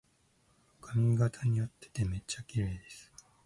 [0.81, 3.11] 髪型にあっててめっちゃきれいです